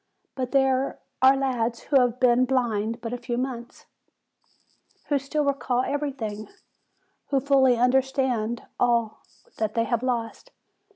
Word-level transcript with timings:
But 0.33 0.49
there 0.49 0.97
are 1.21 1.37
lads 1.37 1.81
who 1.81 2.01
have 2.01 2.19
been 2.19 2.45
blind 2.45 3.01
but 3.01 3.13
a 3.13 3.19
few 3.19 3.37
months, 3.37 3.85
160 5.03 5.03
FEBRUARY 5.03 5.19
who 5.21 5.23
still 5.23 5.45
recall 5.45 5.83
everything, 5.83 6.47
who 7.27 7.39
fully 7.39 7.77
understand 7.77 8.65
all 8.79 9.21
that 9.57 9.75
they 9.75 9.83
have 9.83 10.01
lost. 10.01 10.49